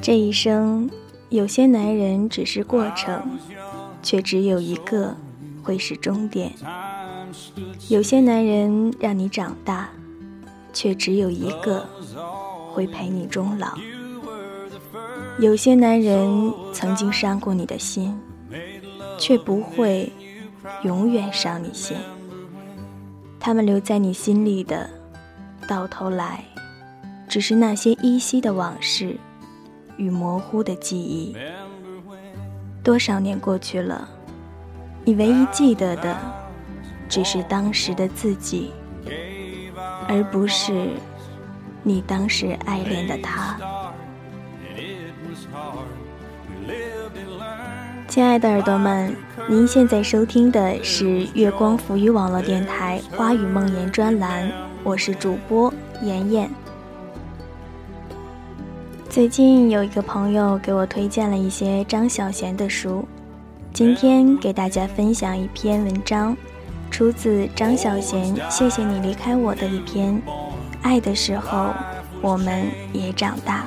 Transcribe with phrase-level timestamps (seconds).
[0.00, 0.90] 这一生，
[1.28, 3.38] 有些男人只是过程，
[4.02, 5.14] 却只有一个
[5.62, 6.50] 会是终点；
[7.88, 9.88] 有些男人让你长大，
[10.72, 11.86] 却只有一个
[12.72, 13.70] 会陪你终老；
[15.38, 18.18] 有些男人曾经伤过你的心，
[19.18, 20.12] 却不会
[20.82, 21.96] 永远伤你心。
[23.40, 24.88] 他们留在你心里的，
[25.68, 26.44] 到头来，
[27.34, 29.16] 只是那些依稀的往事。
[29.96, 31.36] 与模糊的记忆，
[32.80, 34.08] 多少年过去了，
[35.04, 36.16] 你唯一记得的，
[37.08, 38.70] 只是当时的自己，
[40.06, 40.90] 而不是
[41.82, 43.58] 你当时爱恋的他。
[48.06, 49.12] 亲爱的耳朵们，
[49.48, 54.48] 您现在收听的是月光浮语网络电台《花语梦言》专栏，
[54.84, 56.48] 我是主播妍妍。
[59.14, 63.06] 最近有一个朋友给我推荐了一些张小娴的书，
[63.72, 66.36] 今天给大家分享一篇文章，
[66.90, 70.20] 出自张小娴《谢谢你离开我》的一篇。
[70.82, 71.72] 爱的时候，
[72.20, 73.66] 我们也长大。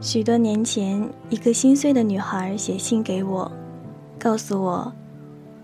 [0.00, 3.50] 许多年前，一个心碎的女孩写信给我，
[4.18, 4.92] 告诉我，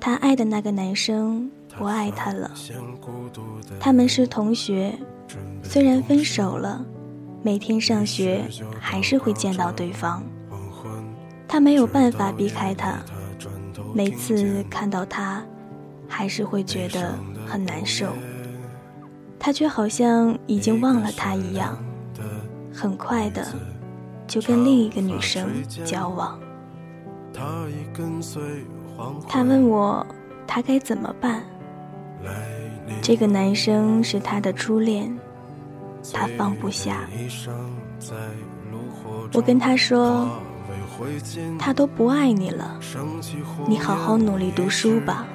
[0.00, 2.50] 她爱的那个男生不爱她了。
[3.78, 4.98] 他们是同学，
[5.62, 6.84] 虽然分手了，
[7.42, 8.44] 每天上学
[8.78, 10.22] 还是会见到对方。
[11.46, 13.00] 他没有办法避开他，
[13.92, 15.42] 每次看到他，
[16.08, 17.14] 还是会觉得
[17.44, 18.06] 很难受。
[19.38, 21.76] 他却好像已经忘了他一样，
[22.72, 23.46] 很快的。
[24.30, 25.50] 就跟另一个女生
[25.84, 26.38] 交往。
[29.28, 30.06] 他问我，
[30.46, 31.42] 他该怎么办？
[33.02, 35.12] 这个男生是他的初恋，
[36.12, 37.08] 他放不下。
[39.32, 40.28] 我跟他说，
[41.58, 42.78] 他都不爱你了，
[43.66, 45.26] 你好好努力读书吧。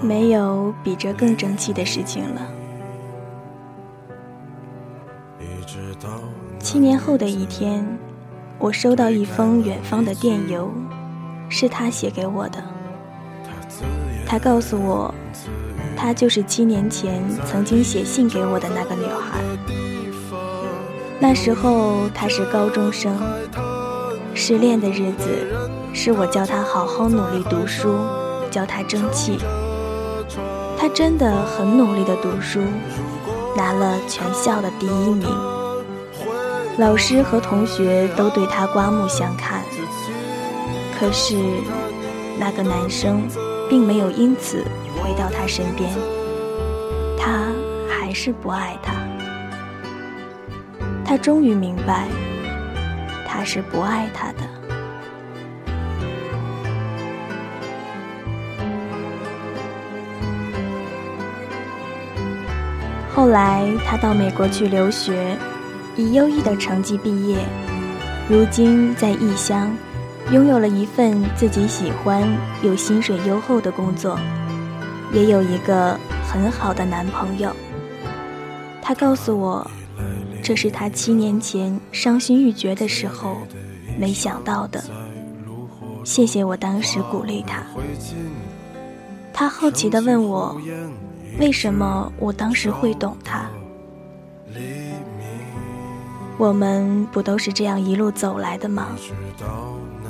[0.00, 2.42] 没有比这更争气的事情了。
[6.60, 7.84] 七年后的一天，
[8.58, 10.70] 我收到一封远方的电邮，
[11.48, 12.62] 是他写给我的。
[14.24, 15.12] 他告诉我，
[15.96, 19.40] 他就是七年前曾经写信给我的那个女孩。
[21.18, 23.16] 那时候他是高中生，
[24.34, 25.46] 失恋的日子，
[25.92, 27.96] 是我教他好好努力读书，
[28.50, 29.38] 教他争气。
[30.78, 32.60] 他真的很努力的读书，
[33.56, 35.55] 拿了全校的第一名。
[36.78, 39.62] 老师和同学都对他刮目相看，
[40.98, 41.34] 可是
[42.38, 43.22] 那个男生
[43.68, 44.62] 并没有因此
[44.96, 45.90] 回到他身边，
[47.18, 47.48] 他
[47.88, 48.92] 还是不爱他。
[51.02, 52.08] 他终于明白，
[53.26, 54.40] 他是不爱他的。
[63.14, 65.38] 后来他到美国去留学。
[65.96, 67.38] 以优异的成绩毕业，
[68.28, 69.74] 如今在异乡，
[70.30, 72.22] 拥有了一份自己喜欢
[72.62, 74.18] 又薪水优厚的工作，
[75.12, 77.50] 也有一个很好的男朋友。
[78.82, 79.70] 他告诉我，
[80.42, 83.38] 这是他七年前伤心欲绝的时候
[83.98, 84.84] 没想到的。
[86.04, 87.62] 谢谢我当时鼓励他。
[89.32, 90.60] 他好奇地问我，
[91.38, 93.48] 为什么我当时会懂他？
[96.38, 98.88] 我们不都是这样一路走来的吗？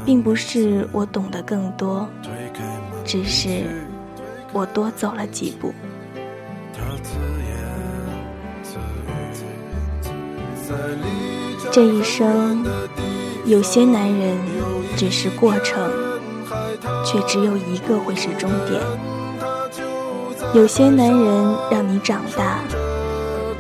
[0.05, 2.09] 并不是我懂得更多，
[3.05, 3.65] 只是
[4.53, 5.73] 我多走了几步。
[11.71, 12.65] 这一生，
[13.45, 14.37] 有些男人
[14.97, 15.91] 只是过程，
[17.05, 18.81] 却只有一个会是终点；
[20.55, 22.61] 有些男人让你长大，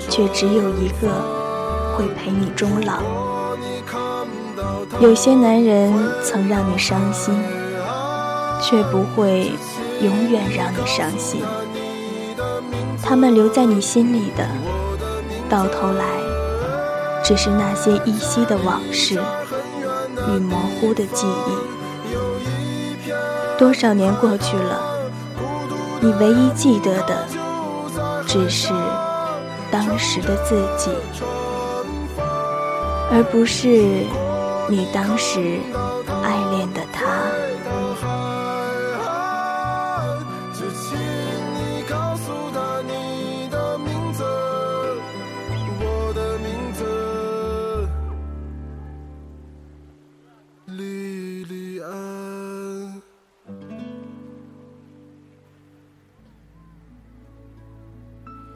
[0.09, 1.46] 却只有一个。
[1.97, 2.99] 会陪你终老。
[5.01, 7.35] 有些男人曾让你伤心，
[8.61, 9.53] 却不会
[10.03, 11.43] 永远让你伤心。
[13.03, 14.47] 他们留在你心里的，
[15.49, 16.05] 到头来
[17.25, 19.15] 只是那些依稀的往事
[20.29, 23.11] 与模糊的记忆。
[23.59, 24.81] 多少年过去了，
[26.01, 27.27] 你唯一记得的，
[28.27, 28.69] 只是
[29.71, 30.91] 当时的自己。
[33.11, 33.69] 而不是
[34.69, 35.59] 你当时
[36.23, 37.05] 爱恋的他。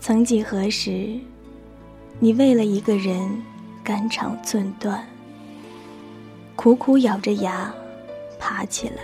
[0.02, 1.20] 曾几何时，
[2.18, 3.40] 你为了一个人
[3.82, 5.06] 肝肠寸断，
[6.56, 7.72] 苦苦咬着牙
[8.38, 9.02] 爬起来，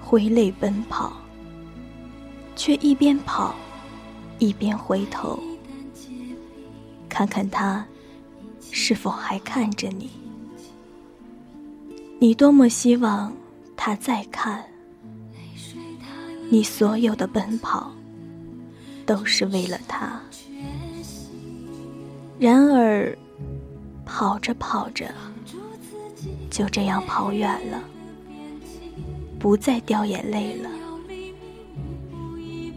[0.00, 1.12] 挥泪奔跑，
[2.54, 3.54] 却一边跑
[4.38, 5.38] 一边回头，
[7.08, 7.84] 看看他
[8.70, 10.10] 是否还看着你。
[12.18, 13.32] 你多么希望
[13.76, 14.64] 他再看，
[16.50, 17.92] 你所有的奔跑。
[19.06, 20.20] 都是为了他。
[22.40, 23.14] 然而，
[24.06, 25.12] 跑着跑着，
[26.50, 27.78] 就这样跑远了，
[29.38, 30.70] 不再掉眼泪了。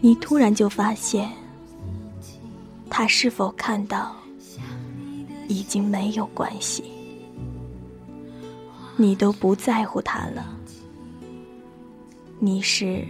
[0.02, 1.30] 你突然就发现，
[2.90, 4.14] 他是否看到，
[5.48, 6.84] 已经没有关系，
[8.98, 10.44] 你都不在乎他了。
[12.38, 13.02] 你是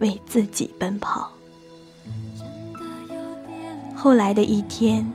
[0.00, 1.30] 为自己奔跑。
[3.94, 5.08] 后来的一天，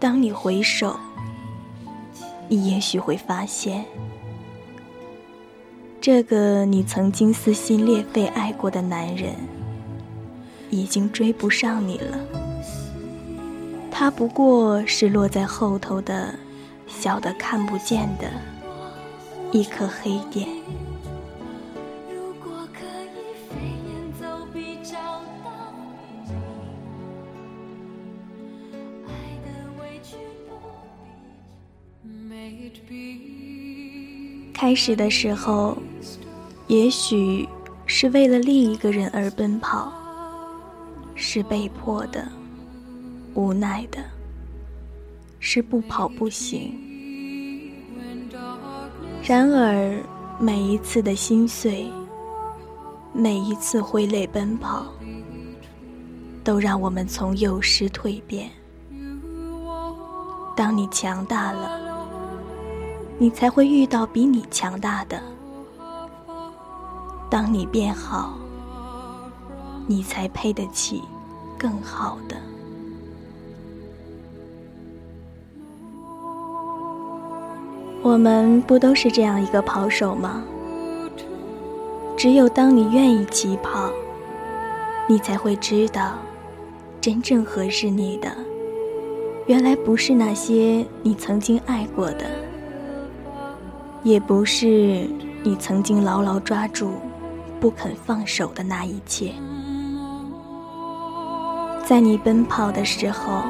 [0.00, 0.96] 当你回首，
[2.48, 3.84] 你也许会发现，
[6.00, 9.34] 这个你曾经撕心裂肺爱过的男人，
[10.70, 12.18] 已经追不上你了。
[13.90, 16.32] 他不过是落在后头的
[16.86, 18.30] 小的看不见的
[19.50, 20.48] 一颗黑点。
[34.68, 35.78] 开始的时候，
[36.66, 37.48] 也许
[37.86, 39.90] 是为了另一个人而奔跑，
[41.14, 42.28] 是被迫的、
[43.32, 43.98] 无奈的，
[45.40, 46.78] 是不跑不行。
[49.22, 49.98] 然而，
[50.38, 51.90] 每一次的心碎，
[53.14, 54.84] 每一次挥泪奔跑，
[56.44, 58.50] 都让我们从幼师蜕变。
[60.54, 61.87] 当你强大了。
[63.18, 65.20] 你才会遇到比你强大的。
[67.28, 68.38] 当你变好，
[69.86, 71.02] 你才配得起
[71.58, 72.36] 更好的。
[78.02, 80.42] 我们不都是这样一个跑手吗？
[82.16, 83.90] 只有当你愿意起跑，
[85.08, 86.14] 你才会知道，
[87.00, 88.30] 真正合适你的，
[89.46, 92.47] 原来不是那些你曾经爱过的。
[94.08, 95.06] 也不是
[95.42, 96.94] 你曾经牢牢抓住、
[97.60, 99.34] 不肯放手的那一切。
[101.84, 103.42] 在你奔跑的时候，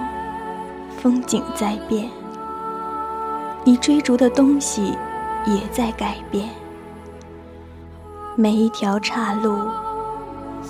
[1.01, 2.11] 风景在变，
[3.63, 4.97] 你追逐的东西
[5.47, 6.49] 也在改变。
[8.35, 9.61] 每一条岔路，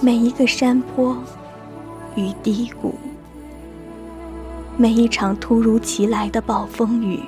[0.02, 1.16] 每一个山坡
[2.14, 2.94] 与低谷，
[4.76, 7.22] 每一场突如其来的暴风雨。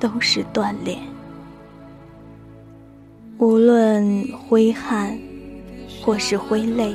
[0.00, 0.98] 都是锻炼。
[3.38, 5.16] 无论挥汗，
[6.02, 6.94] 或是挥泪，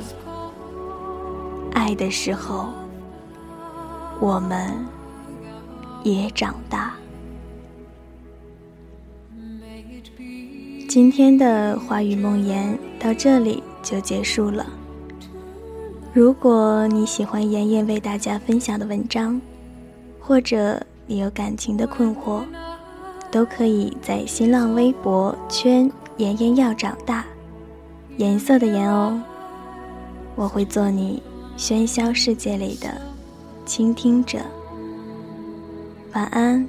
[1.74, 2.70] 爱的时候，
[4.20, 4.74] 我们
[6.04, 6.94] 也长大。
[10.88, 14.66] 今天的华语梦言到这里就结束了。
[16.14, 19.42] 如果你喜欢妍妍为大家分享的文章，
[20.22, 22.44] 或者你有感情的困惑，
[23.32, 27.26] 都可以在新浪微博圈“妍妍要长大”，
[28.18, 29.22] 颜色的颜哦。
[30.36, 31.22] 我会做你
[31.58, 32.90] 喧嚣世界里的
[33.66, 34.40] 倾听者。
[36.14, 36.68] 晚安，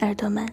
[0.00, 0.46] 耳朵们。